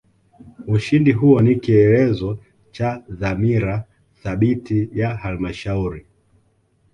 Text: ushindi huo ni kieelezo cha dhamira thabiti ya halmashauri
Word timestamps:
ushindi 0.67 1.11
huo 1.11 1.41
ni 1.41 1.55
kieelezo 1.59 2.39
cha 2.71 3.03
dhamira 3.09 3.85
thabiti 4.23 4.89
ya 4.93 5.15
halmashauri 5.17 6.05